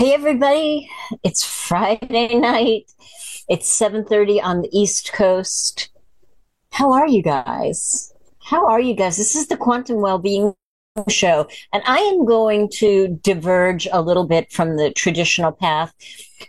[0.00, 0.88] Hey everybody,
[1.22, 2.90] it's Friday night.
[3.50, 5.90] It's 7:30 on the East Coast.
[6.70, 8.10] How are you guys?
[8.42, 9.18] How are you guys?
[9.18, 10.54] This is the Quantum Wellbeing
[11.10, 15.92] show and I am going to diverge a little bit from the traditional path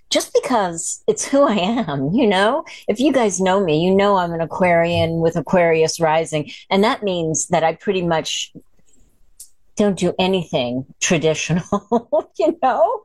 [0.10, 2.64] just because it's who I am, you know?
[2.88, 7.04] If you guys know me, you know I'm an Aquarian with Aquarius rising and that
[7.04, 8.54] means that I pretty much
[9.82, 13.02] don't do anything traditional, you know?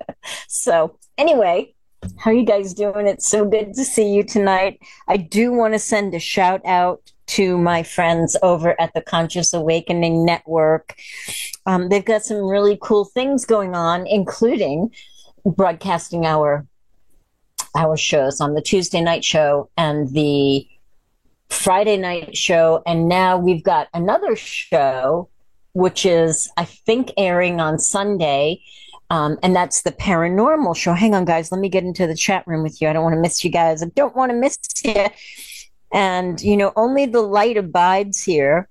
[0.46, 1.74] So, anyway,
[2.18, 3.06] how are you guys doing?
[3.06, 4.78] It's so good to see you tonight.
[5.08, 9.54] I do want to send a shout out to my friends over at the Conscious
[9.54, 10.96] Awakening Network.
[11.64, 14.90] Um, they've got some really cool things going on, including
[15.46, 16.66] broadcasting our
[17.74, 20.66] our shows on the Tuesday night show and the
[21.48, 25.30] Friday night show, and now we've got another show
[25.76, 28.62] which is, I think, airing on Sunday.
[29.10, 30.94] Um, and that's the paranormal show.
[30.94, 31.52] Hang on, guys.
[31.52, 32.88] Let me get into the chat room with you.
[32.88, 33.82] I don't want to miss you guys.
[33.82, 35.06] I don't want to miss you.
[35.92, 38.70] And, you know, only the light abides here.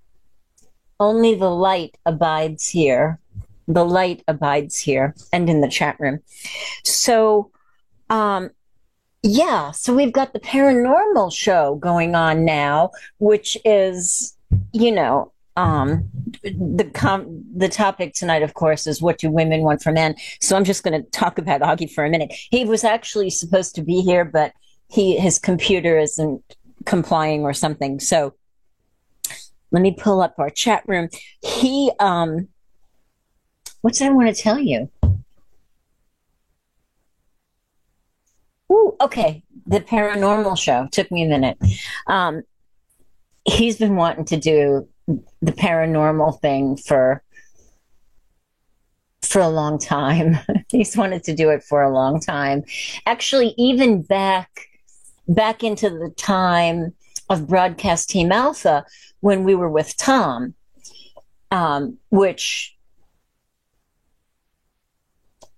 [0.99, 3.19] Only the light abides here.
[3.67, 6.21] The light abides here and in the chat room.
[6.83, 7.51] So,
[8.09, 8.49] um,
[9.21, 12.89] yeah, so we've got the paranormal show going on now,
[13.19, 14.35] which is,
[14.73, 16.09] you know, um,
[16.43, 20.15] the com- the topic tonight, of course, is what do women want from men.
[20.41, 22.33] So I'm just going to talk about Augie for a minute.
[22.51, 24.53] He was actually supposed to be here, but
[24.87, 26.41] he his computer isn't
[26.85, 27.99] complying or something.
[27.99, 28.33] So
[29.71, 31.09] let me pull up our chat room.
[31.41, 32.49] He um,
[33.81, 34.89] what's I want to tell you?
[38.71, 39.43] Ooh, okay.
[39.67, 41.57] The paranormal show took me a minute.
[42.07, 42.43] Um,
[43.45, 47.23] he's been wanting to do the paranormal thing for
[49.21, 50.37] for a long time.
[50.69, 52.63] He's wanted to do it for a long time.
[53.05, 54.49] Actually, even back
[55.27, 56.93] back into the time
[57.29, 58.85] of broadcast team alpha
[59.21, 60.53] when we were with Tom,
[61.51, 62.75] um, which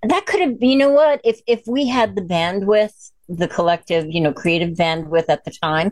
[0.03, 4.22] that could have you know what if if we had the bandwidth the collective you
[4.22, 5.91] know creative bandwidth at the time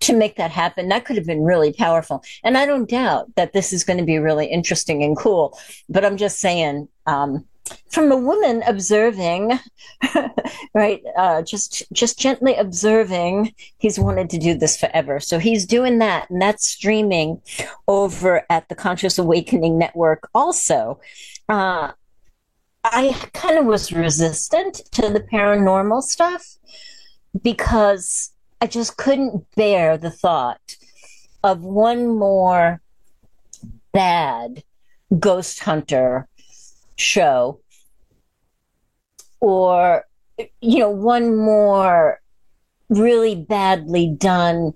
[0.00, 0.88] to make that happen.
[0.88, 2.24] That could have been really powerful.
[2.42, 5.58] And I don't doubt that this is going to be really interesting and cool.
[5.88, 7.44] But I'm just saying, um,
[7.88, 9.58] from a woman observing,
[10.74, 11.02] right?
[11.16, 13.54] Uh, just just gently observing.
[13.78, 17.40] He's wanted to do this forever, so he's doing that, and that's streaming
[17.86, 20.28] over at the Conscious Awakening Network.
[20.34, 21.00] Also,
[21.48, 21.92] uh,
[22.82, 26.56] I kind of was resistant to the paranormal stuff
[27.40, 30.76] because I just couldn't bear the thought
[31.42, 32.80] of one more
[33.92, 34.62] bad
[35.18, 36.28] ghost hunter
[36.96, 37.60] show
[39.40, 40.04] or
[40.60, 42.20] you know one more
[42.88, 44.72] really badly done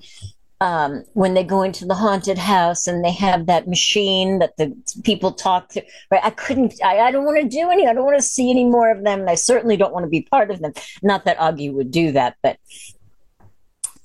[0.60, 4.74] um, when they go into the haunted house and they have that machine that the
[5.04, 6.24] people talk to right?
[6.24, 8.64] I couldn't i, I don't want to do any i don't want to see any
[8.64, 10.72] more of them and i certainly don't want to be part of them.
[11.02, 12.56] Not that augie would do that but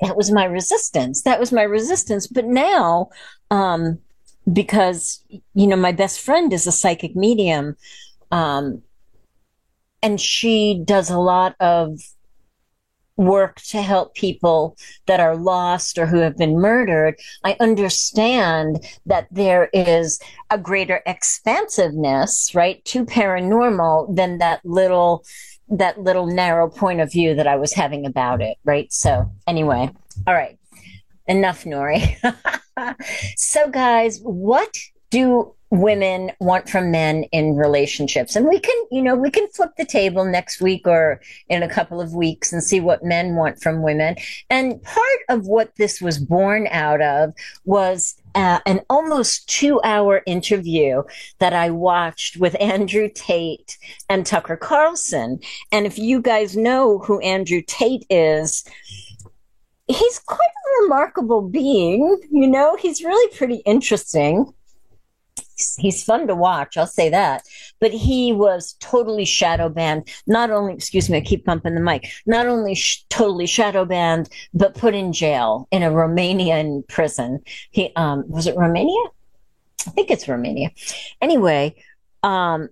[0.02, 1.24] that was my resistance.
[1.24, 2.28] That was my resistance.
[2.28, 3.10] But now,
[3.52, 4.00] um,
[4.52, 5.24] because
[5.54, 7.76] you know, my best friend is a psychic medium,
[8.32, 8.82] um,
[10.02, 12.00] and she does a lot of
[13.20, 19.28] work to help people that are lost or who have been murdered, I understand that
[19.30, 25.26] there is a greater expansiveness, right, to paranormal than that little
[25.70, 28.92] that little narrow point of view that I was having about it, right?
[28.92, 29.92] So, anyway,
[30.28, 30.58] all right,
[31.28, 32.16] enough, Nori.
[33.36, 34.76] so, guys, what
[35.10, 38.36] do women want from men in relationships?
[38.36, 41.70] And we can, you know, we can flip the table next week or in a
[41.70, 44.16] couple of weeks and see what men want from women.
[44.50, 47.34] And part of what this was born out of
[47.66, 51.04] was uh, an almost two hour interview
[51.40, 53.78] that I watched with Andrew Tate
[54.10, 55.40] and Tucker Carlson.
[55.72, 58.64] And if you guys know who Andrew Tate is,
[59.88, 62.20] he's quite a remarkable being.
[62.32, 64.54] You know, he's really pretty interesting
[65.78, 66.78] he's fun to watch.
[66.78, 67.44] I'll say that.
[67.80, 70.08] But he was totally shadow banned.
[70.28, 72.10] Not only, excuse me, I keep bumping the mic.
[72.26, 77.42] Not only sh- totally shadow banned, but put in jail in a Romanian prison.
[77.72, 79.04] He um was it Romania?
[79.88, 80.72] I think it's Romania.
[81.22, 81.76] Anyway,
[82.24, 82.70] um,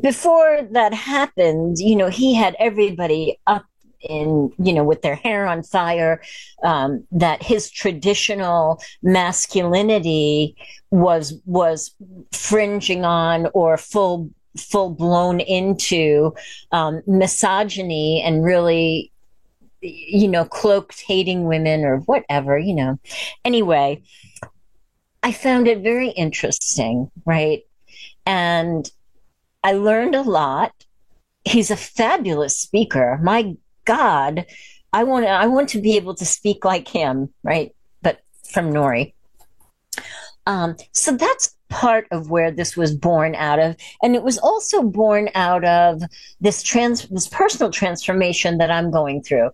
[0.00, 3.64] before that happened, you know, he had everybody up
[4.02, 6.22] in you know with their hair on fire
[6.62, 10.56] um, that his traditional masculinity
[10.90, 11.94] was was
[12.32, 16.34] fringing on or full full blown into
[16.72, 19.12] um, misogyny and really,
[19.80, 22.98] you know, cloaked hating women or whatever, you know.
[23.44, 24.02] Anyway,
[25.22, 27.62] I found it very interesting, right?
[28.26, 28.90] And
[29.62, 30.72] I learned a lot.
[31.44, 33.18] He's a fabulous speaker.
[33.22, 34.46] My God,
[34.92, 37.74] I want I want to be able to speak like him, right?
[38.02, 39.14] But from Nori.
[40.46, 44.82] Um, so that's part of where this was born out of, and it was also
[44.82, 46.02] born out of
[46.40, 49.50] this trans this personal transformation that I'm going through.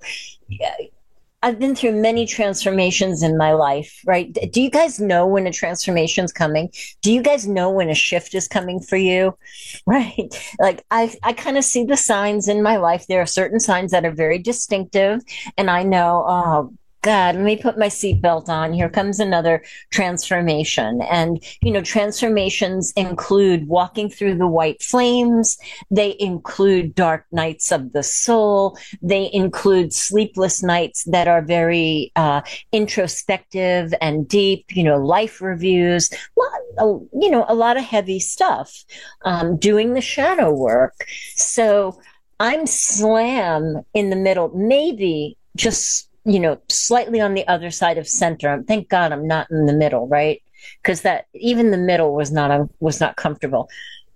[1.46, 4.36] I've been through many transformations in my life, right?
[4.50, 6.72] Do you guys know when a transformation's coming?
[7.02, 9.38] Do you guys know when a shift is coming for you?
[9.86, 10.28] Right?
[10.58, 13.06] Like I I kind of see the signs in my life.
[13.06, 15.20] There are certain signs that are very distinctive
[15.56, 16.72] and I know, oh
[17.02, 18.72] God, let me put my seatbelt on.
[18.72, 21.02] Here comes another transformation.
[21.02, 25.56] And, you know, transformations include walking through the white flames.
[25.90, 28.76] They include dark nights of the soul.
[29.02, 32.40] They include sleepless nights that are very uh,
[32.72, 36.10] introspective and deep, you know, life reviews,
[36.40, 38.84] you know, a lot of heavy stuff,
[39.24, 41.06] um, doing the shadow work.
[41.34, 42.00] So
[42.40, 48.08] I'm slam in the middle, maybe just you know, slightly on the other side of
[48.08, 48.62] center.
[48.66, 50.42] Thank God I'm not in the middle, right?
[50.82, 53.70] Because that even the middle was not a, was not comfortable.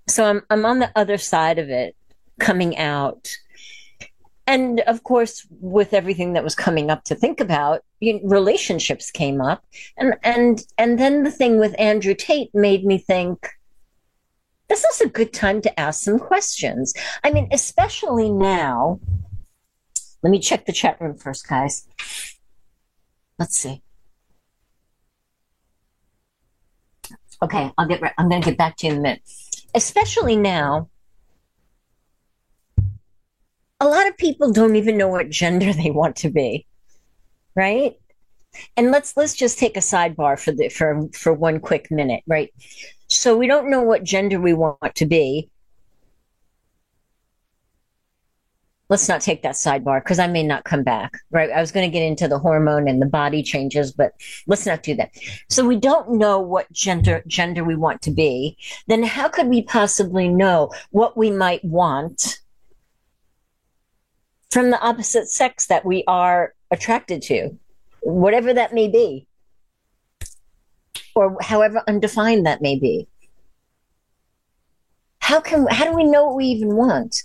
[0.09, 1.95] So I'm I'm on the other side of it,
[2.41, 3.31] coming out,
[4.47, 9.13] and of course, with everything that was coming up to think about, you know, relationships
[9.13, 9.65] came up,
[9.97, 13.49] and and and then the thing with Andrew Tate made me think.
[14.69, 16.95] This is a good time to ask some questions.
[17.25, 19.01] I mean, especially now
[20.23, 21.87] let me check the chat room first, guys.
[23.39, 23.83] Let's see.
[27.43, 28.03] Okay, I'll get.
[28.19, 29.23] I'm going to get back to you in a minute.
[29.75, 30.91] Especially now,
[33.81, 36.67] a lot of people don't even know what gender they want to be,
[37.55, 37.95] right?
[38.77, 42.53] And let's let's just take a sidebar for the for for one quick minute, right?
[43.09, 45.49] So we don't know what gender we want to be,
[48.91, 51.51] let's not take that sidebar because I may not come back, right?
[51.51, 54.13] I was going to get into the hormone and the body changes, but
[54.49, 55.13] let's not do that.
[55.49, 58.59] So we don't know what gender, gender we want to be.
[58.89, 62.41] Then how could we possibly know what we might want
[64.51, 67.57] from the opposite sex that we are attracted to,
[68.03, 69.29] whatever that may be,
[71.15, 73.07] or however undefined that may be?
[75.21, 77.23] How can, how do we know what we even want?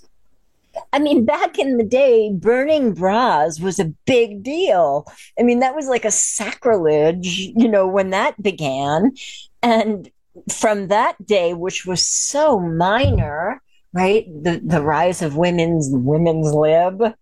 [0.94, 5.12] I mean, back in the day, burning bras was a big deal.
[5.40, 9.14] I mean, that was like a sacrilege, you know, when that began.
[9.62, 10.10] And
[10.52, 13.62] from that day, which was so minor,
[13.94, 14.26] right?
[14.28, 17.14] The the rise of women's women's lib.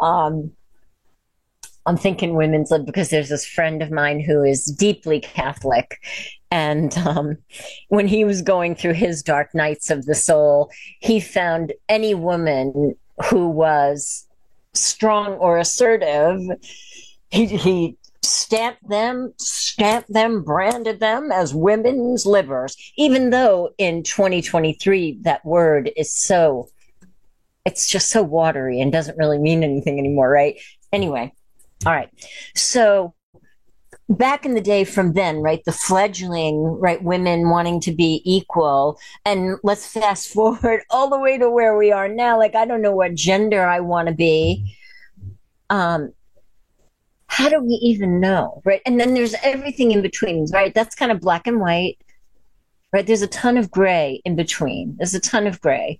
[0.00, 0.52] Um,
[1.84, 6.00] I'm thinking women's lib because there's this friend of mine who is deeply Catholic.
[6.52, 7.38] And um,
[7.88, 12.94] when he was going through his dark nights of the soul, he found any woman
[13.30, 14.26] who was
[14.74, 16.38] strong or assertive,
[17.30, 25.20] he, he stamped them, stamped them, branded them as women's libbers, even though in 2023
[25.22, 26.68] that word is so,
[27.64, 30.56] it's just so watery and doesn't really mean anything anymore, right?
[30.92, 31.32] Anyway,
[31.86, 32.10] all right.
[32.54, 33.14] So
[34.14, 38.98] back in the day from then, right, the fledgling, right, women wanting to be equal.
[39.24, 42.38] And let's fast forward all the way to where we are now.
[42.38, 44.76] Like, I don't know what gender I want to be.
[45.70, 46.12] Um,
[47.26, 48.82] how do we even know, right?
[48.84, 50.74] And then there's everything in between, right?
[50.74, 51.96] That's kind of black and white,
[52.92, 53.06] right?
[53.06, 54.96] There's a ton of gray in between.
[54.98, 55.98] There's a ton of gray.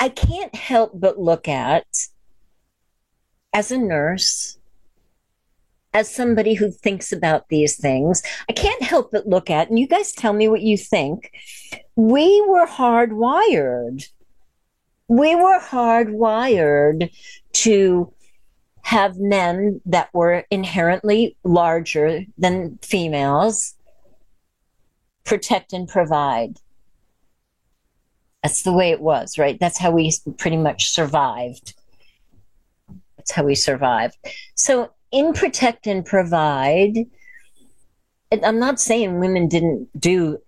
[0.00, 1.86] I can't help but look at,
[3.52, 4.57] as a nurse,
[5.94, 9.86] as somebody who thinks about these things, I can't help but look at, and you
[9.86, 11.32] guys tell me what you think.
[11.96, 14.08] We were hardwired.
[15.08, 17.10] We were hardwired
[17.52, 18.12] to
[18.82, 23.74] have men that were inherently larger than females
[25.24, 26.56] protect and provide.
[28.42, 29.58] That's the way it was, right?
[29.60, 31.74] That's how we pretty much survived.
[33.16, 34.16] That's how we survived.
[34.54, 36.96] So in protect and provide,
[38.30, 40.38] I'm not saying women didn't do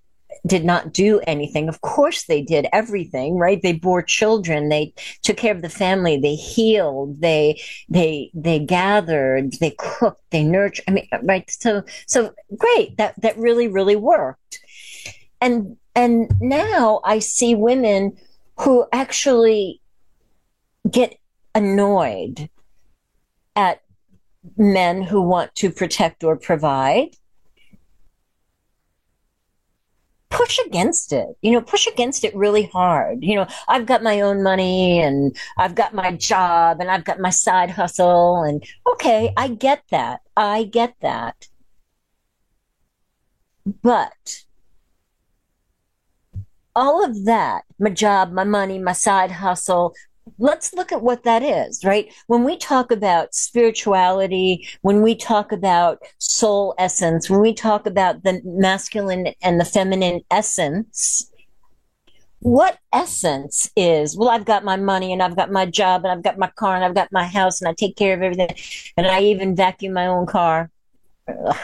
[0.46, 1.68] did not do anything.
[1.68, 3.60] Of course they did everything, right?
[3.60, 9.52] They bore children, they took care of the family, they healed, they they they gathered,
[9.60, 10.84] they cooked, they nurtured.
[10.88, 11.50] I mean, right?
[11.50, 12.96] So so great.
[12.96, 14.60] That that really really worked.
[15.40, 18.16] and and now I see women
[18.58, 19.80] who actually
[20.90, 21.18] get
[21.54, 22.48] annoyed
[23.56, 23.80] at
[24.56, 27.10] men who want to protect or provide
[30.30, 31.28] push against it.
[31.42, 33.18] You know push against it really hard.
[33.22, 37.20] You know i've got my own money and i've got my job and i've got
[37.20, 40.20] my side hustle and okay i get that.
[40.36, 41.48] I get that.
[43.82, 44.44] But
[46.74, 49.94] all of that my job my money my side hustle
[50.38, 52.12] let's look at what that is, right?
[52.26, 58.22] When we talk about spirituality, when we talk about soul essence, when we talk about
[58.22, 61.30] the masculine and the feminine essence,
[62.40, 66.22] what essence is, well, I've got my money and I've got my job and I've
[66.22, 68.50] got my car and I've got my house and I take care of everything
[68.96, 70.70] and I even vacuum my own car.
[71.28, 71.56] Ugh.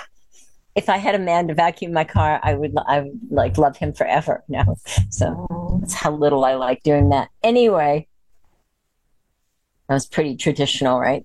[0.74, 3.78] If I had a man to vacuum my car, I would, I would like love
[3.78, 4.44] him forever.
[4.48, 4.76] No,
[5.08, 7.30] so that's how little I like doing that.
[7.42, 8.08] Anyway,
[9.88, 11.24] that was pretty traditional, right?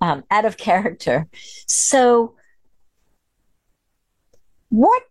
[0.00, 1.28] Um, out of character.
[1.66, 2.34] So,
[4.68, 5.02] what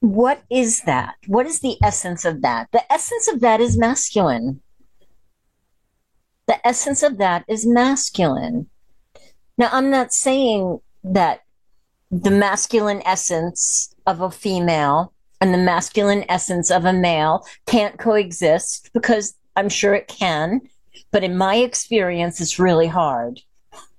[0.00, 1.16] what is that?
[1.26, 2.68] What is the essence of that?
[2.72, 4.60] The essence of that is masculine.
[6.46, 8.68] The essence of that is masculine.
[9.58, 11.42] Now, I'm not saying that
[12.10, 18.90] the masculine essence of a female and the masculine essence of a male can't coexist
[18.92, 20.62] because I'm sure it can.
[21.10, 23.40] But in my experience, it's really hard.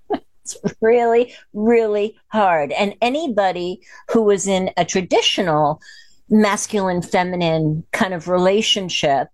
[0.10, 2.72] it's really, really hard.
[2.72, 5.82] And anybody who was in a traditional
[6.30, 9.28] masculine feminine kind of relationship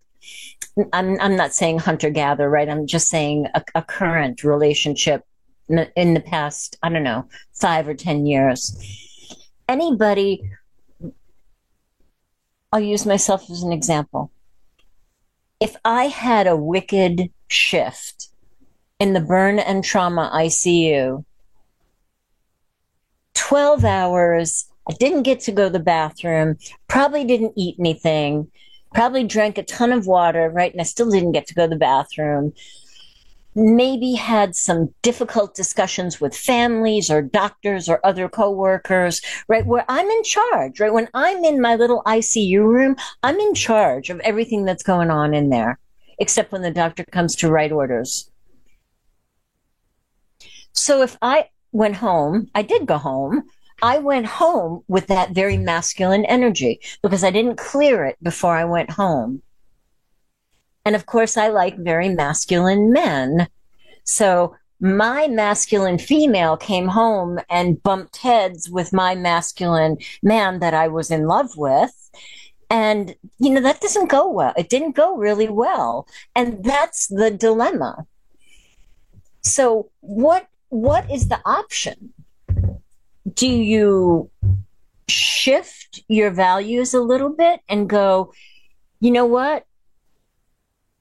[0.94, 2.70] I'm, I'm not saying hunter gatherer, right?
[2.70, 5.24] I'm just saying a, a current relationship
[5.70, 8.78] in the past, I don't know, five or 10 years.
[9.68, 10.50] Anybody,
[12.72, 14.32] I'll use myself as an example.
[15.60, 18.30] If I had a wicked shift
[19.00, 21.24] in the burn and trauma ICU.
[23.36, 24.66] 12 hours.
[24.90, 28.50] I didn't get to go to the bathroom, probably didn't eat anything,
[28.94, 30.72] probably drank a ton of water, right?
[30.72, 32.54] And I still didn't get to go to the bathroom.
[33.54, 39.66] Maybe had some difficult discussions with families or doctors or other coworkers, right?
[39.66, 40.94] Where I'm in charge, right?
[40.94, 45.34] When I'm in my little ICU room, I'm in charge of everything that's going on
[45.34, 45.80] in there
[46.20, 48.30] except when the doctor comes to write orders.
[50.74, 53.44] So if I went home, I did go home.
[53.82, 58.66] I went home with that very masculine energy because I didn't clear it before I
[58.66, 59.42] went home.
[60.86, 63.48] And of course, I like very masculine men.
[64.04, 70.88] So my masculine female came home and bumped heads with my masculine man that I
[70.88, 72.07] was in love with.
[72.70, 74.54] And, you know, that doesn't go well.
[74.58, 76.08] It didn't go really well.
[76.36, 78.06] And that's the dilemma.
[79.42, 82.14] So what, what is the option?
[83.34, 84.30] Do you
[85.08, 88.34] shift your values a little bit and go,
[89.00, 89.66] you know what?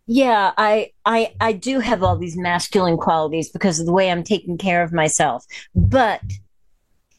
[0.06, 4.23] Yeah, I, I, I do have all these masculine qualities because of the way I'm
[4.23, 5.44] taking care of myself,
[5.75, 6.20] but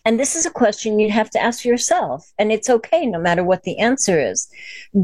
[0.08, 3.44] and this is a question you have to ask yourself, and it's okay no matter
[3.44, 4.48] what the answer is.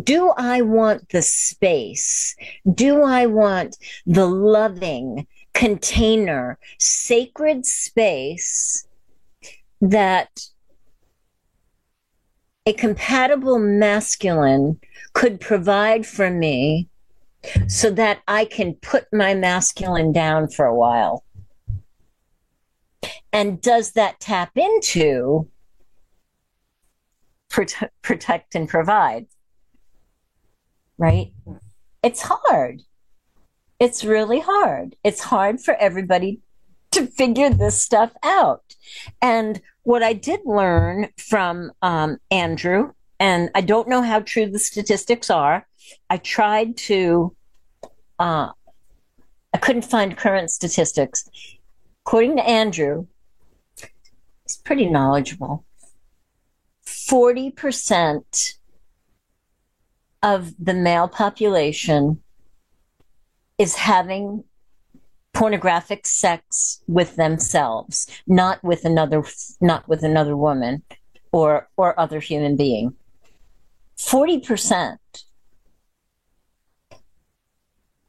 [0.01, 2.37] Do I want the space?
[2.73, 8.87] Do I want the loving container, sacred space
[9.81, 10.29] that
[12.65, 14.79] a compatible masculine
[15.11, 16.87] could provide for me
[17.67, 21.25] so that I can put my masculine down for a while?
[23.33, 25.49] And does that tap into
[27.49, 29.25] prote- protect and provide?
[30.99, 31.33] Right?
[32.03, 32.83] It's hard.
[33.79, 34.95] It's really hard.
[35.03, 36.41] It's hard for everybody
[36.91, 38.75] to figure this stuff out.
[39.19, 44.59] And what I did learn from um, Andrew, and I don't know how true the
[44.59, 45.67] statistics are,
[46.09, 47.35] I tried to,
[48.19, 48.49] uh,
[49.53, 51.27] I couldn't find current statistics.
[52.05, 53.07] According to Andrew,
[54.45, 55.65] he's pretty knowledgeable.
[56.85, 58.53] 40%
[60.21, 62.21] of the male population
[63.57, 64.43] is having
[65.33, 69.23] pornographic sex with themselves, not with another
[69.59, 70.83] not with another woman
[71.31, 72.93] or or other human being.
[73.97, 74.97] 40%.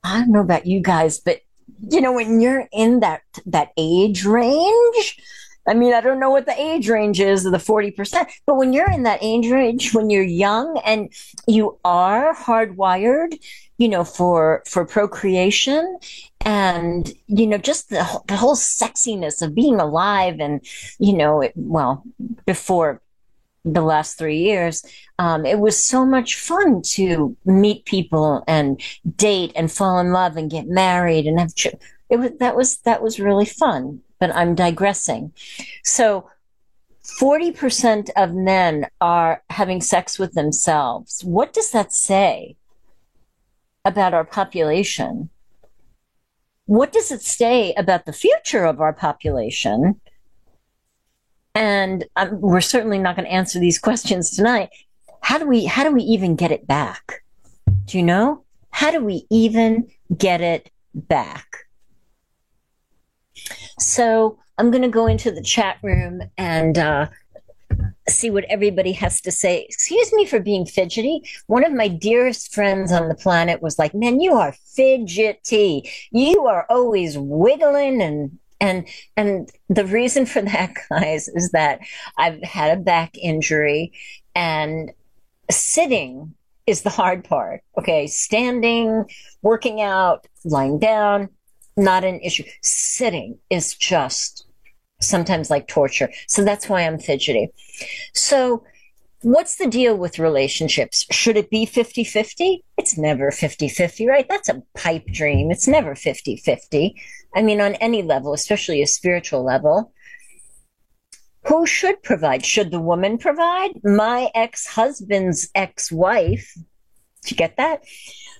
[0.03, 1.41] I don't know about you guys, but
[1.89, 5.19] you know when you're in that that age range,
[5.67, 8.73] I mean, I don't know what the age range is of the 40%, but when
[8.73, 11.13] you're in that age range, when you're young and
[11.47, 13.39] you are hardwired,
[13.79, 15.99] you know, for, for procreation
[16.43, 20.65] and, you know, just the, the whole sexiness of being alive and,
[20.99, 22.05] you know, it, well,
[22.47, 23.01] before
[23.65, 24.85] the last three years,
[25.19, 28.81] um, it was so much fun to meet people and
[29.17, 31.55] date and fall in love and get married and have.
[31.55, 31.69] Ch-
[32.11, 34.01] it was that was that was really fun.
[34.25, 35.33] But I'm digressing.
[35.85, 36.31] So.
[37.21, 41.23] 40% of men are having sex with themselves.
[41.23, 42.57] What does that say
[43.85, 45.29] about our population?
[46.65, 50.01] What does it say about the future of our population?
[51.55, 54.71] and um, we're certainly not going to answer these questions tonight.
[55.21, 57.25] How do we how do we even get it back?
[57.87, 58.45] Do you know?
[58.71, 61.64] How do we even get it back?
[63.79, 67.09] So I'm going to go into the chat room and uh,
[68.09, 69.63] see what everybody has to say.
[69.63, 71.23] Excuse me for being fidgety.
[71.47, 75.89] One of my dearest friends on the planet was like, "Man, you are fidgety.
[76.11, 81.81] You are always wiggling and and and the reason for that guys is that
[82.19, 83.93] i've had a back injury
[84.35, 84.93] and
[85.51, 86.35] sitting
[86.67, 89.05] is the hard part okay standing
[89.43, 91.29] working out lying down
[91.77, 94.47] not an issue sitting is just
[95.01, 97.49] sometimes like torture so that's why i'm fidgety
[98.15, 98.65] so
[99.25, 101.07] what's the deal with relationships?
[101.11, 102.65] Should it be 50 50?
[102.77, 104.29] It's never 50 50, right?
[104.29, 105.51] That's a pipe dream.
[105.51, 106.95] It's never 50 50.
[107.35, 109.93] I mean, on any level, especially a spiritual level.
[111.47, 112.45] Who should provide?
[112.45, 113.73] Should the woman provide?
[113.83, 116.55] My ex husband's ex wife,
[117.31, 117.85] you get that?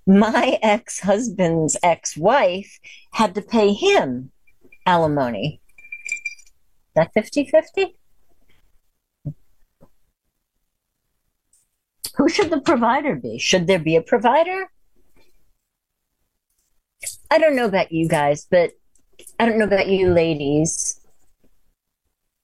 [0.07, 2.79] My ex husband's ex wife
[3.13, 4.31] had to pay him
[4.87, 5.61] alimony.
[6.95, 7.97] That 50 50?
[12.17, 13.39] Who should the provider be?
[13.39, 14.71] Should there be a provider?
[17.31, 18.73] I don't know about you guys, but
[19.39, 21.01] I don't know about you ladies,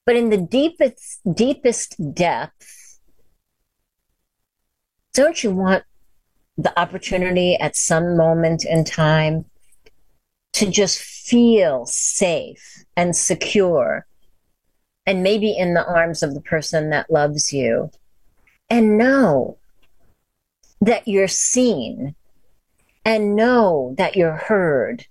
[0.04, 2.98] but in the deepest deepest depth,
[5.14, 5.84] don't you want
[6.62, 9.44] the opportunity at some moment in time
[10.52, 14.06] to just feel safe and secure
[15.06, 17.90] and maybe in the arms of the person that loves you
[18.68, 19.56] and know
[20.80, 22.14] that you're seen
[23.04, 25.06] and know that you're heard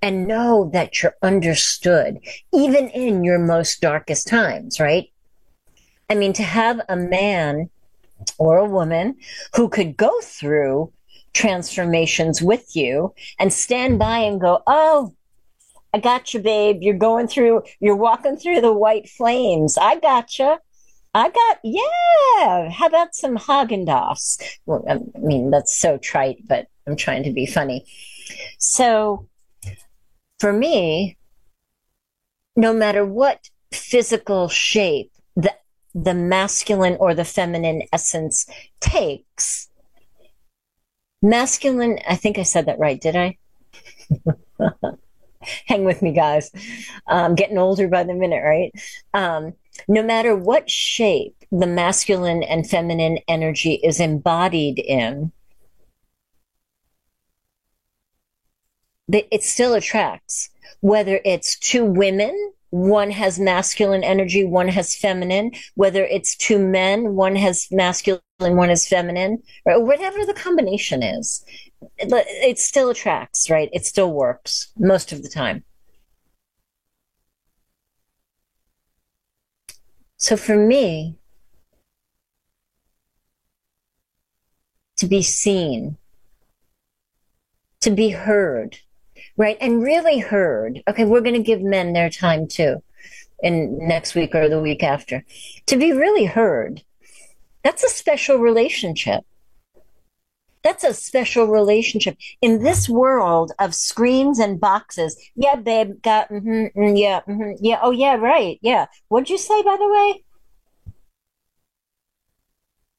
[0.00, 2.18] and know that you're understood,
[2.54, 5.10] even in your most darkest times, right?
[6.08, 7.68] I mean, to have a man
[8.38, 9.16] or a woman
[9.54, 10.92] who could go through
[11.32, 15.14] transformations with you and stand by and go, Oh,
[15.92, 16.78] I got you, babe.
[16.80, 19.78] You're going through, you're walking through the white flames.
[19.78, 20.56] I got you.
[21.14, 22.70] I got, yeah.
[22.70, 23.86] How about some Haagen?
[24.66, 27.86] Well, I mean, that's so trite, but I'm trying to be funny.
[28.58, 29.26] So
[30.38, 31.16] for me,
[32.56, 35.10] no matter what physical shape
[35.96, 38.46] the, masculine or the feminine essence
[38.80, 39.68] takes,
[41.22, 43.38] masculine, I think I said that right, did I?
[45.66, 46.50] Hang with me, guys.
[47.06, 48.72] I'm getting older by the minute, right?
[49.14, 49.54] Um,
[49.88, 55.32] no matter what shape the masculine and feminine energy is embodied in,
[59.12, 60.50] it still attracts.
[60.80, 65.52] Whether it's two women, one has masculine energy, one has feminine.
[65.74, 71.44] Whether it's two men, one has masculine, one is feminine, or whatever the combination is,
[71.96, 73.70] it, it still attracts, right?
[73.72, 75.64] It still works most of the time.
[80.18, 81.16] So for me,
[84.96, 85.96] to be seen,
[87.80, 88.80] to be heard,
[89.36, 89.56] right?
[89.60, 90.82] And really heard.
[90.88, 92.82] Okay, we're going to give men their time too
[93.42, 95.24] in next week or the week after.
[95.66, 96.82] To be really heard,
[97.62, 99.24] that's a special relationship.
[100.62, 105.16] That's a special relationship in this world of screens and boxes.
[105.36, 108.86] Yeah, babe, got, mm-hmm, mm, yeah, mm-hmm, yeah, oh, yeah, right, yeah.
[109.08, 110.24] What'd you say, by the way?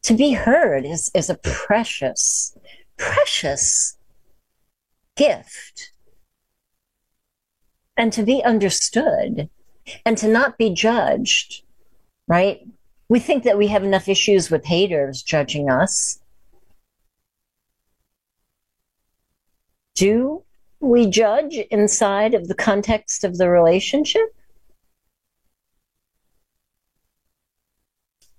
[0.04, 2.56] To be heard is, is a precious,
[2.96, 3.98] precious
[5.18, 5.92] gift.
[7.98, 9.50] And to be understood
[10.06, 11.64] and to not be judged,
[12.28, 12.62] right?
[13.10, 16.20] We think that we have enough issues with haters judging us.
[19.98, 20.44] do
[20.80, 24.34] we judge inside of the context of the relationship?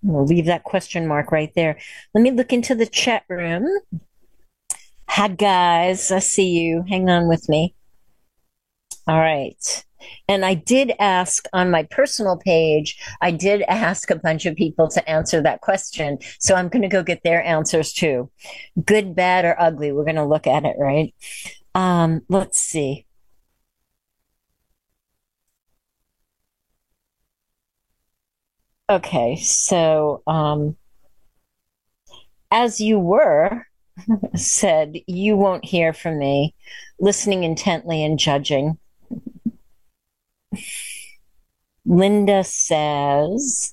[0.02, 1.76] We'll leave that question mark right there.
[2.14, 3.66] Let me look into the chat room.
[5.08, 6.12] Hi, guys.
[6.12, 6.84] I see you.
[6.88, 7.74] Hang on with me.
[9.08, 9.84] All right.
[10.28, 14.88] And I did ask on my personal page, I did ask a bunch of people
[14.88, 16.18] to answer that question.
[16.38, 18.30] So I'm going to go get their answers too.
[18.84, 19.92] Good, bad, or ugly.
[19.92, 21.14] We're going to look at it, right?
[21.74, 23.06] Um, let's see.
[28.90, 30.76] Okay, so um,
[32.50, 33.66] as you were
[34.36, 36.54] said, you won't hear from me,
[37.00, 38.78] listening intently and judging.
[41.84, 43.72] Linda says,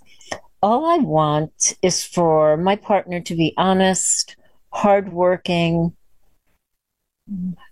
[0.61, 4.35] All I want is for my partner to be honest,
[4.71, 5.95] hardworking.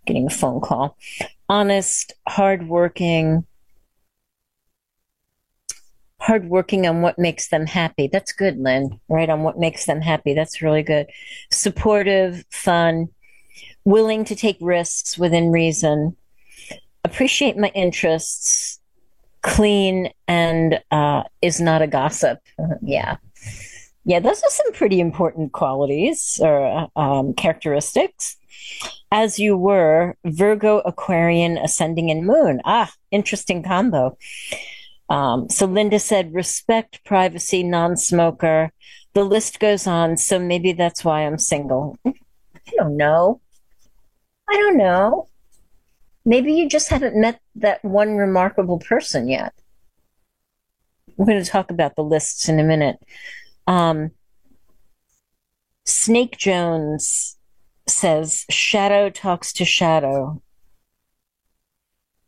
[0.05, 0.97] Getting a phone call.
[1.47, 3.45] Honest, hardworking,
[6.19, 8.07] hardworking on what makes them happy.
[8.07, 9.29] That's good, Lynn, right?
[9.29, 10.33] On what makes them happy.
[10.33, 11.07] That's really good.
[11.51, 13.09] Supportive, fun,
[13.85, 16.15] willing to take risks within reason,
[17.03, 18.72] appreciate my interests,
[19.43, 22.39] clean, and uh, is not a gossip.
[22.81, 23.17] yeah.
[24.05, 28.35] Yeah, those are some pretty important qualities or um, characteristics.
[29.11, 32.61] As you were, Virgo, Aquarian, Ascending, and Moon.
[32.65, 34.17] Ah, interesting combo.
[35.09, 38.71] Um, so Linda said, respect, privacy, non smoker.
[39.13, 40.17] The list goes on.
[40.17, 41.97] So maybe that's why I'm single.
[42.05, 42.13] I
[42.75, 43.39] don't know.
[44.49, 45.27] I don't know.
[46.25, 49.53] Maybe you just haven't met that one remarkable person yet.
[51.17, 52.97] We're going to talk about the lists in a minute.
[53.67, 54.11] Um,
[55.85, 57.37] Snake Jones
[57.87, 60.41] says, Shadow talks to shadow.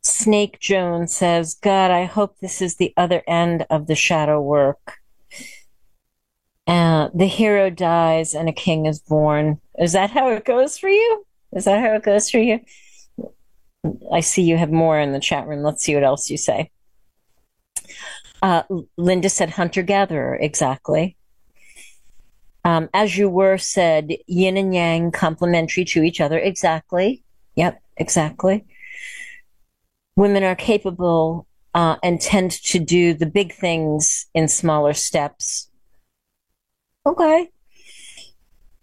[0.04, 5.00] Snake Jones says, God, I hope this is the other end of the shadow work.
[6.68, 9.60] Uh, the hero dies and a king is born.
[9.80, 11.26] Is that how it goes for you?
[11.54, 12.60] Is that how it goes for you?
[14.12, 15.64] I see you have more in the chat room.
[15.64, 16.72] Let's see what else you say.
[18.42, 18.64] Uh,
[18.98, 20.36] Linda said hunter gatherer.
[20.36, 21.16] Exactly.
[22.64, 26.40] Um, as you were said, yin and yang complementary to each other.
[26.40, 27.24] Exactly.
[27.56, 28.66] Yep, exactly
[30.16, 35.70] women are capable uh, and tend to do the big things in smaller steps.
[37.06, 37.50] Okay.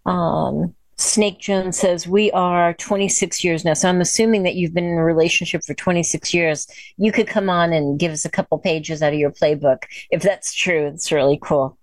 [0.05, 3.73] Um, Snake Jones says, We are 26 years now.
[3.73, 6.67] So I'm assuming that you've been in a relationship for 26 years.
[6.97, 9.83] You could come on and give us a couple pages out of your playbook.
[10.11, 11.77] If that's true, it's really cool.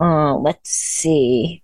[0.00, 1.62] Uh, let's see.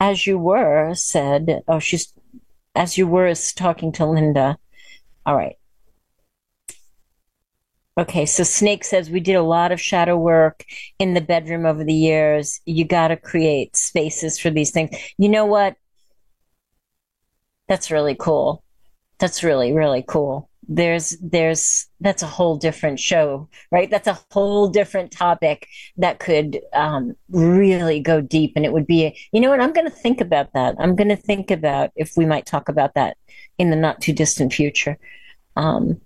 [0.00, 2.12] As you were said, oh, she's
[2.74, 4.58] as you were is talking to Linda.
[5.24, 5.56] All right.
[7.96, 10.64] Okay, so Snake says we did a lot of shadow work
[10.98, 12.60] in the bedroom over the years.
[12.64, 14.96] You got to create spaces for these things.
[15.16, 15.76] You know what?
[17.68, 18.64] That's really cool.
[19.18, 24.68] That's really, really cool there's there's that's a whole different show right that's a whole
[24.68, 29.60] different topic that could um, really go deep and it would be you know what
[29.60, 32.68] i'm going to think about that i'm going to think about if we might talk
[32.68, 33.16] about that
[33.58, 34.98] in the not too distant future
[35.56, 36.00] um,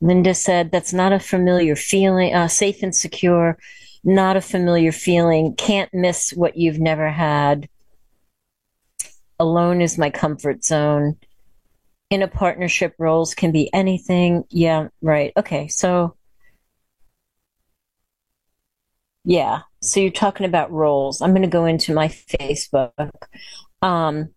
[0.00, 3.58] linda said that's not a familiar feeling uh, safe and secure
[4.04, 7.68] not a familiar feeling can't miss what you've never had
[9.38, 11.16] alone is my comfort zone
[12.10, 14.44] in a partnership roles can be anything.
[14.50, 15.32] Yeah, right.
[15.36, 16.16] Okay, so
[19.24, 21.20] yeah, so you're talking about roles.
[21.20, 23.10] I'm going to go into my Facebook.
[23.82, 24.28] Um,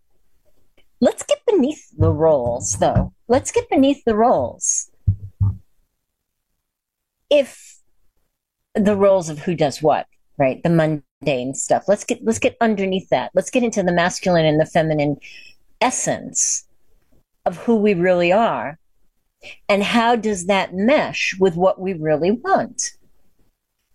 [1.00, 3.12] let's get beneath the roles, though.
[3.28, 4.90] Let's get beneath the roles.
[7.30, 7.78] If
[8.74, 10.06] the roles of who does what,
[10.38, 10.62] right?
[10.62, 11.84] The mundane stuff.
[11.88, 13.30] Let's get let's get underneath that.
[13.34, 15.16] Let's get into the masculine and the feminine
[15.80, 16.64] essence
[17.46, 18.78] of who we really are.
[19.68, 22.92] And how does that mesh with what we really want?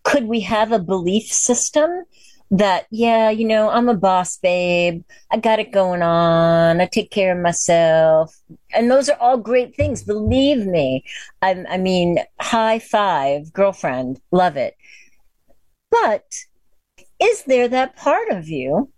[0.04, 2.06] Could we have a belief system
[2.52, 5.04] that, yeah, you know, I'm a boss babe.
[5.32, 6.80] I got it going on.
[6.80, 8.36] I take care of myself.
[8.74, 10.04] And those are all great things.
[10.04, 11.04] Believe me.
[11.42, 14.76] I, I mean, high five, girlfriend, love it.
[15.90, 16.24] But
[17.20, 18.92] is there that part of you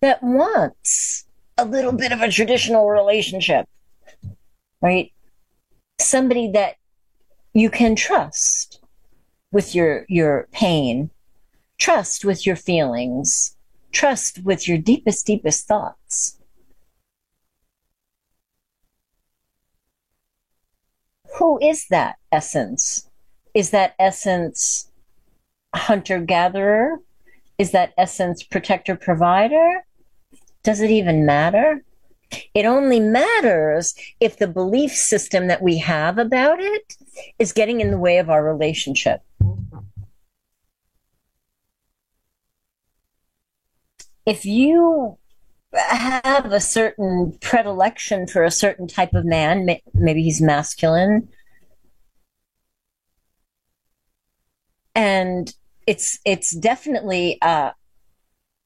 [0.00, 1.26] that wants
[1.58, 3.66] a little bit of a traditional relationship,
[4.82, 5.12] right?
[6.00, 6.76] Somebody that
[7.54, 8.80] you can trust
[9.52, 11.10] with your your pain,
[11.78, 13.56] trust with your feelings,
[13.92, 16.38] trust with your deepest deepest thoughts.
[21.38, 23.06] Who is that essence?
[23.56, 24.90] is that essence
[25.74, 27.00] hunter gatherer?
[27.56, 29.82] Is that essence protector provider?
[30.62, 31.82] Does it even matter?
[32.52, 36.96] It only matters if the belief system that we have about it
[37.38, 39.22] is getting in the way of our relationship.
[44.26, 45.18] If you
[45.72, 51.28] have a certain predilection for a certain type of man, maybe he's masculine,
[54.94, 55.54] and
[55.86, 57.70] it's it's definitely uh,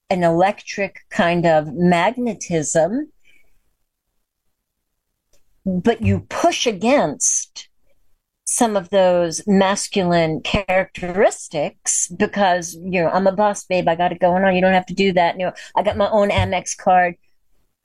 [0.09, 3.13] an electric kind of magnetism
[5.65, 7.40] but you push against
[8.51, 14.21] some of those masculine characteristics because you know I'm a boss babe I got it
[14.21, 16.77] going on you don't have to do that you know I got my own Amex
[16.77, 17.17] card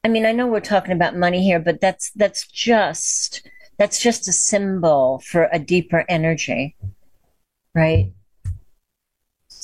[0.03, 3.47] I mean I know we're talking about money here but that's that's just
[3.77, 6.75] that's just a symbol for a deeper energy
[7.75, 8.11] right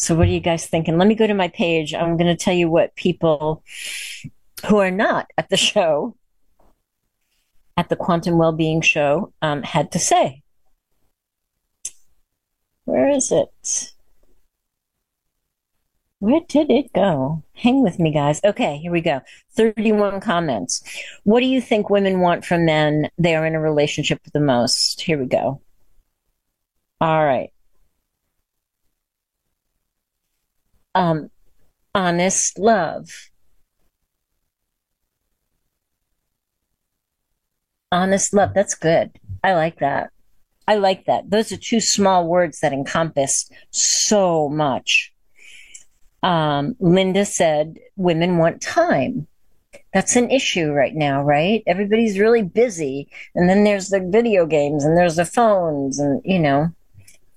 [0.02, 0.98] so what are you guys thinking?
[0.98, 1.94] Let me go to my page.
[1.94, 3.64] I'm going to tell you what people
[4.66, 6.16] who are not at the show,
[7.78, 10.41] at the Quantum Wellbeing Show, um, had to say.
[12.86, 13.92] Where is it?
[16.20, 17.44] Where did it go?
[17.54, 18.40] Hang with me, guys.
[18.46, 19.22] Okay, here we go.
[19.56, 20.82] 31 comments.
[21.24, 24.40] What do you think women want from men they are in a relationship with the
[24.40, 25.02] most?
[25.02, 25.62] Here we go.
[27.02, 27.52] All right.
[30.96, 31.30] um,
[31.96, 33.10] honest love.
[37.92, 38.54] Honest love.
[38.54, 39.18] That's good.
[39.44, 40.12] I like that.
[40.68, 41.30] I like that.
[41.30, 45.14] Those are two small words that encompass so much.
[46.24, 49.28] Um, Linda said women want time.
[49.94, 51.64] That's an issue right now, right?
[51.68, 53.10] Everybody's really busy.
[53.36, 56.70] And then there's the video games and there's the phones and, you know,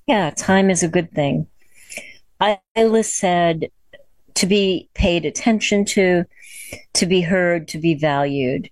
[0.06, 1.46] yeah, time is a good thing.
[2.76, 3.70] Isla said
[4.34, 6.24] to be paid attention to,
[6.92, 8.70] to be heard, to be valued.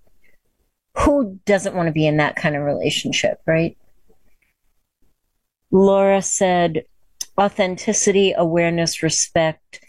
[0.98, 3.76] Who doesn't want to be in that kind of relationship, right?
[5.72, 6.84] Laura said
[7.40, 9.80] authenticity, awareness, respect,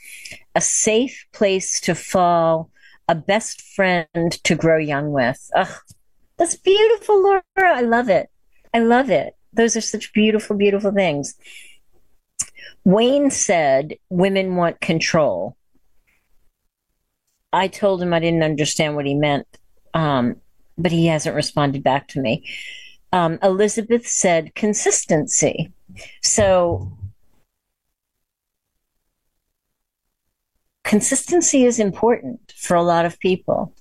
[0.55, 2.69] a safe place to fall,
[3.07, 4.07] a best friend
[4.43, 5.51] to grow young with.
[5.55, 5.75] Ugh,
[6.37, 7.43] that's beautiful, Laura.
[7.57, 8.29] I love it.
[8.73, 9.35] I love it.
[9.51, 11.35] Those are such beautiful, beautiful things.
[12.85, 15.57] Wayne said women want control.
[17.51, 19.47] I told him I didn't understand what he meant,
[19.93, 20.37] um,
[20.77, 22.45] but he hasn't responded back to me.
[23.13, 25.71] Um, Elizabeth said consistency.
[26.23, 26.97] So
[30.83, 33.71] consistency is important for a lot of people.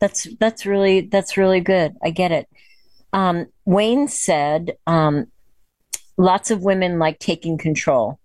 [0.00, 1.94] That's that's really that's really good.
[2.02, 2.48] I get it.
[3.12, 5.26] Um, Wayne said um,
[6.16, 8.18] lots of women like taking control.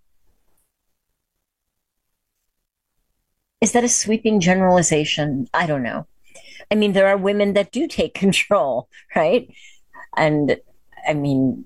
[3.60, 5.50] Is that a sweeping generalization?
[5.54, 6.08] I don't know.
[6.72, 9.50] I mean, there are women that do take control, right?
[10.16, 10.58] And
[11.08, 11.66] I mean,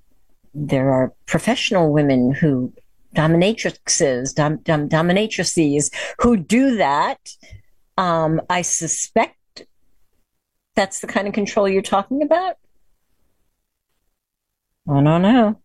[0.54, 2.74] there are professional women who
[3.16, 7.20] dominatrixes, dom, dom, dominatrices who do that.
[7.98, 9.38] Um, I suspect
[10.76, 12.56] that's the kind of control you're talking about.
[14.90, 15.60] I don't know.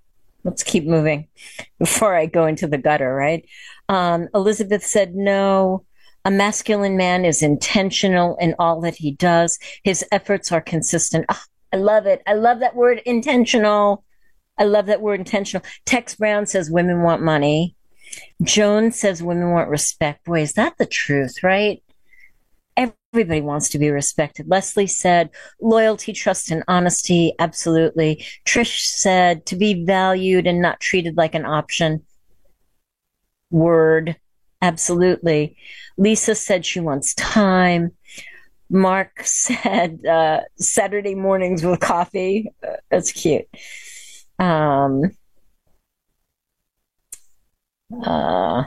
[0.45, 1.29] Let's keep moving
[1.79, 3.45] before I go into the gutter, right?
[3.89, 5.85] Um, Elizabeth said no.
[6.25, 9.59] A masculine man is intentional in all that he does.
[9.83, 11.25] His efforts are consistent.
[11.29, 11.41] Oh,
[11.73, 12.23] I love it.
[12.27, 14.05] I love that word intentional.
[14.59, 15.65] I love that word intentional.
[15.85, 17.77] Tex Brown says women want money.
[18.43, 20.25] Joan says women want respect.
[20.25, 21.83] Boy, is that the truth, right?
[22.77, 24.49] Everybody wants to be respected.
[24.49, 27.35] Leslie said loyalty, trust, and honesty.
[27.39, 28.25] Absolutely.
[28.47, 32.05] Trish said to be valued and not treated like an option.
[33.51, 34.17] Word.
[34.63, 35.57] Absolutely.
[35.97, 37.93] Lisa said she wants time.
[38.71, 42.53] Mark said uh, Saturday mornings with coffee.
[42.67, 43.47] Uh, that's cute.
[44.39, 45.03] Um,
[48.05, 48.65] uh,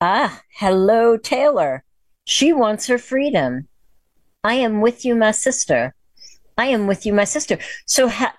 [0.00, 1.84] ah, hello, Taylor.
[2.24, 3.68] She wants her freedom.
[4.44, 5.94] I am with you, my sister.
[6.56, 7.58] I am with you, my sister.
[7.86, 8.32] So how,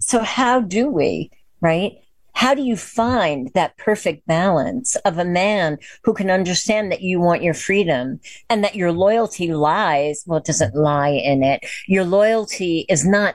[0.00, 1.92] so how do we, right?
[2.38, 7.18] How do you find that perfect balance of a man who can understand that you
[7.18, 10.22] want your freedom and that your loyalty lies?
[10.24, 11.66] Well, it doesn't lie in it.
[11.88, 13.34] Your loyalty is not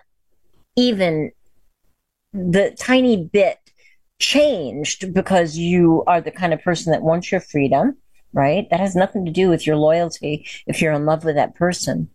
[0.77, 1.33] even
[2.31, 3.57] the tiny bit
[4.19, 7.97] changed because you are the kind of person that wants your freedom,
[8.31, 8.69] right?
[8.69, 12.09] That has nothing to do with your loyalty if you're in love with that person.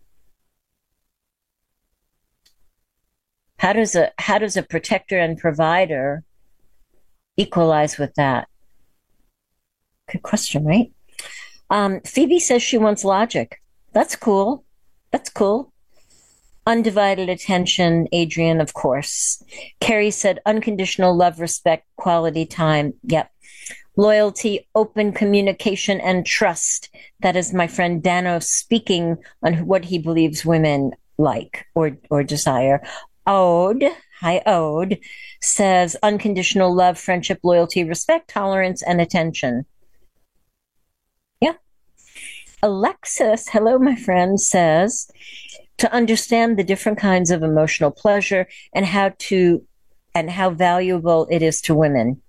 [3.59, 6.23] How does a how does a protector and provider
[7.39, 8.47] equalize with that?
[10.11, 10.91] Good question, right?
[11.69, 13.61] Um, Phoebe says she wants logic.
[13.93, 14.63] That's cool.
[15.11, 15.71] That's cool.
[16.65, 19.41] Undivided attention, Adrian, of course.
[19.79, 22.93] Carrie said unconditional love, respect, quality time.
[23.03, 23.31] Yep.
[23.95, 26.89] Loyalty, open communication, and trust.
[27.21, 32.81] That is my friend Dano speaking on what he believes women like or, or desire.
[33.25, 33.89] Ode,
[34.19, 34.99] hi Ode,
[35.41, 39.65] says unconditional love, friendship, loyalty, respect, tolerance, and attention.
[41.39, 41.53] Yeah.
[42.61, 45.09] Alexis, hello, my friend, says
[45.77, 49.65] to understand the different kinds of emotional pleasure and how to
[50.13, 52.21] and how valuable it is to women.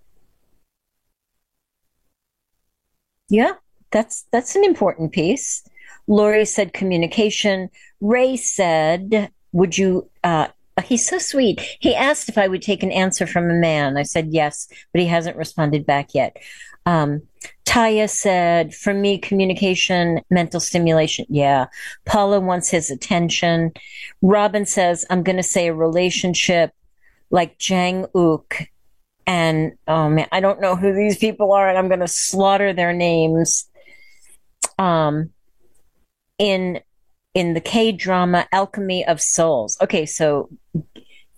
[3.29, 3.55] Yeah,
[3.91, 5.65] that's that's an important piece.
[6.07, 7.71] Lori said communication.
[8.01, 10.49] Ray said, "Would you?" Uh,
[10.81, 11.61] he's so sweet.
[11.81, 13.97] He asked if I would take an answer from a man.
[13.97, 16.37] I said yes, but he hasn't responded back yet.
[16.87, 17.23] Um,
[17.65, 21.27] Taya said, for me, communication, mental stimulation.
[21.29, 21.67] Yeah.
[22.05, 23.73] Paula wants his attention.
[24.23, 26.73] Robin says, I'm going to say a relationship
[27.31, 28.69] like Jang Uk.
[29.27, 32.73] And oh man, I don't know who these people are, and I'm going to slaughter
[32.73, 33.69] their names.
[34.79, 35.31] Um,
[36.41, 36.81] in
[37.35, 39.77] in the K drama Alchemy of Souls.
[39.81, 40.49] Okay, so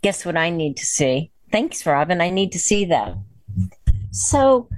[0.03, 1.31] guess what I need to see?
[1.51, 2.21] Thanks, Robin.
[2.21, 3.15] I need to see that.
[4.11, 4.69] So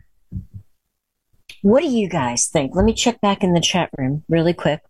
[1.62, 2.76] what do you guys think?
[2.76, 4.82] Let me check back in the chat room really quick.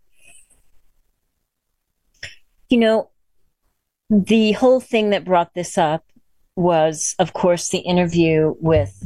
[2.69, 3.11] You know,
[4.11, 6.05] the whole thing that brought this up
[6.57, 9.03] was, of course, the interview with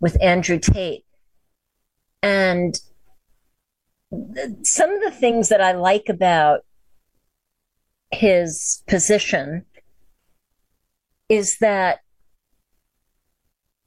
[0.00, 1.04] with Andrew Tate.
[2.22, 2.78] And
[4.62, 6.60] some of the things that I like about
[8.12, 9.64] his position
[11.28, 12.00] is that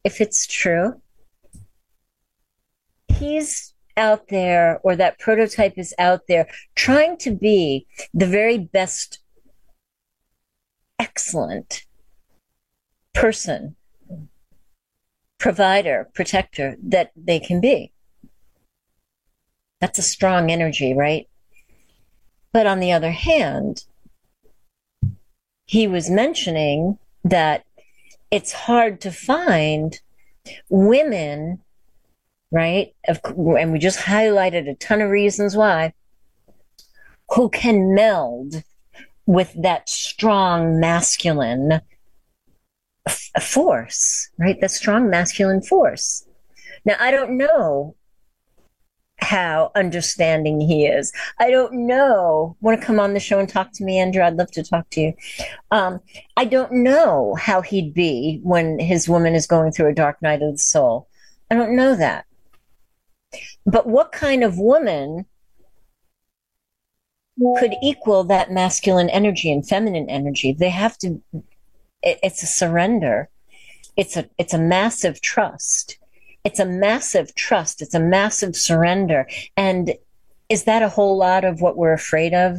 [0.03, 1.01] if it's true,
[3.07, 9.19] he's out there or that prototype is out there trying to be the very best
[10.99, 11.85] excellent
[13.13, 13.75] person
[15.37, 17.91] provider protector that they can be.
[19.79, 21.27] That's a strong energy right?
[22.51, 23.83] But on the other hand
[25.65, 27.65] he was mentioning that
[28.31, 29.99] it's hard to find
[30.69, 31.61] women
[32.53, 32.93] right?
[33.07, 35.93] Of, And we just highlighted a ton of reasons why,
[37.31, 38.63] who can meld
[39.25, 41.81] with that strong masculine
[43.07, 44.61] f- force, right?
[44.61, 46.27] That strong masculine force.
[46.85, 47.95] Now, I don't know
[49.23, 51.11] how understanding he is.
[51.39, 52.55] I don't know.
[52.61, 54.23] Want to come on the show and talk to me, Andrew?
[54.23, 55.13] I'd love to talk to you.
[55.71, 55.99] Um,
[56.37, 60.41] I don't know how he'd be when his woman is going through a dark night
[60.41, 61.07] of the soul.
[61.49, 62.25] I don't know that.
[63.65, 65.25] But what kind of woman
[67.57, 70.53] could equal that masculine energy and feminine energy?
[70.53, 71.21] They have to,
[72.01, 73.29] it, it's a surrender.
[73.95, 75.97] It's a, it's a massive trust.
[76.43, 77.81] It's a massive trust.
[77.81, 79.27] It's a massive surrender.
[79.55, 79.93] And
[80.49, 82.57] is that a whole lot of what we're afraid of?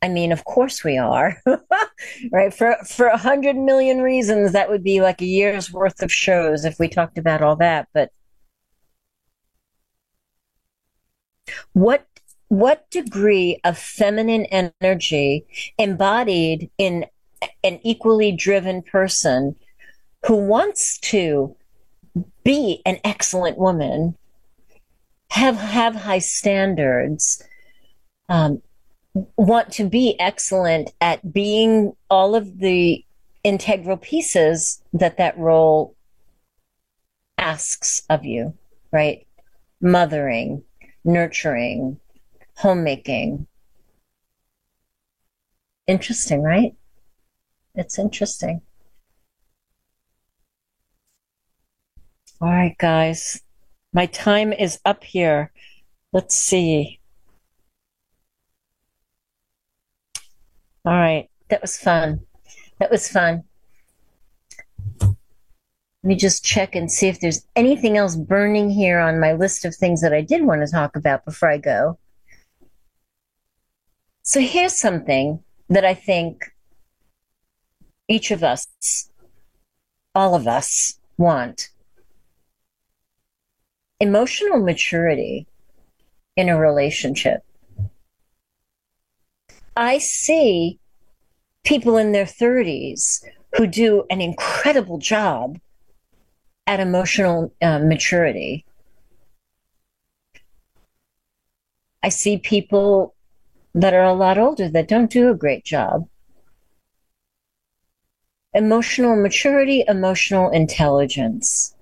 [0.00, 1.40] I mean, of course we are,
[2.32, 2.52] right?
[2.52, 6.64] For for a hundred million reasons, that would be like a year's worth of shows
[6.64, 7.88] if we talked about all that.
[7.94, 8.10] But
[11.72, 12.06] What
[12.48, 15.46] what degree of feminine energy
[15.78, 17.06] embodied in
[17.64, 19.56] an equally driven person
[20.26, 21.56] who wants to
[22.44, 24.16] be an excellent woman,
[25.30, 27.42] have have high standards,
[28.28, 28.62] um,
[29.36, 33.04] want to be excellent at being all of the
[33.44, 35.96] integral pieces that that role
[37.38, 38.54] asks of you,
[38.92, 39.26] right?
[39.80, 40.62] Mothering,
[41.04, 41.98] nurturing,
[42.56, 43.46] homemaking.
[45.86, 46.74] Interesting, right?
[47.74, 48.62] It's interesting.
[52.42, 53.40] All right, guys.
[53.92, 55.52] My time is up here.
[56.12, 56.98] Let's see.
[60.84, 61.30] All right.
[61.50, 62.22] That was fun.
[62.80, 63.44] That was fun.
[65.00, 65.14] Let
[66.02, 69.76] me just check and see if there's anything else burning here on my list of
[69.76, 71.96] things that I did want to talk about before I go.
[74.24, 76.52] So here's something that I think
[78.08, 78.66] each of us,
[80.12, 81.68] all of us, want
[84.02, 85.46] emotional maturity
[86.36, 87.44] in a relationship.
[89.76, 90.80] I see
[91.62, 93.24] people in their 30s
[93.54, 95.60] who do an incredible job
[96.66, 98.66] at emotional uh, maturity.
[102.02, 103.14] I see people
[103.72, 106.08] that are a lot older that don't do a great job.
[108.52, 111.76] Emotional maturity, emotional intelligence.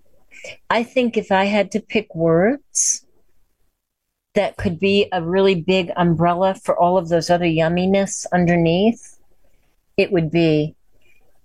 [0.69, 3.07] I think if I had to pick words
[4.35, 9.19] that could be a really big umbrella for all of those other yumminess underneath,
[9.97, 10.77] it would be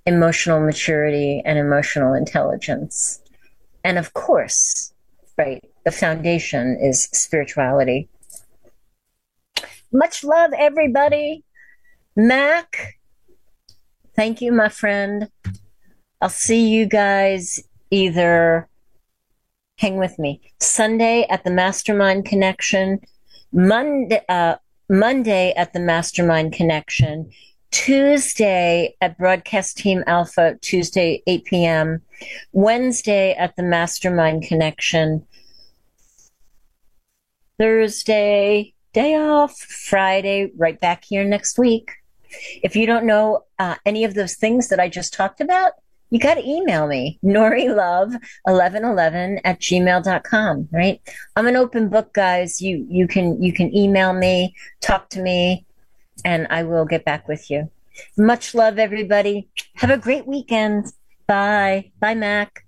[0.05, 3.21] emotional maturity and emotional intelligence.
[3.83, 4.93] And of course,
[5.37, 8.07] right, the foundation is spirituality.
[9.91, 11.43] Much love, everybody.
[12.15, 12.99] Mac,
[14.15, 15.29] thank you, my friend.
[16.21, 17.59] I'll see you guys
[17.91, 18.67] either
[19.77, 22.99] hang with me Sunday at the Mastermind Connection,
[23.51, 24.55] Monday, uh,
[24.89, 27.29] Monday at the Mastermind Connection,
[27.71, 32.01] Tuesday at Broadcast Team Alpha, Tuesday, 8 p.m.,
[32.53, 35.25] Wednesday at the Mastermind Connection,
[37.59, 41.91] Thursday, day off, Friday, right back here next week.
[42.63, 45.73] If you don't know uh, any of those things that I just talked about,
[46.09, 51.01] you got to email me, norilove1111 at gmail.com, right?
[51.35, 52.61] I'm an open book, guys.
[52.61, 55.65] You, you can, you can email me, talk to me,
[56.23, 57.71] and I will get back with you.
[58.17, 59.49] Much love, everybody.
[59.75, 60.85] Have a great weekend.
[61.27, 61.91] Bye.
[61.99, 62.64] Bye, Mac.